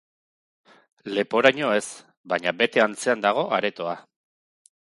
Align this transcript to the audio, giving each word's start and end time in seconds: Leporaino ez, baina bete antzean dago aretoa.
Leporaino 1.17 1.69
ez, 1.81 1.85
baina 2.33 2.55
bete 2.63 2.85
antzean 2.87 3.25
dago 3.27 3.47
aretoa. 3.59 3.95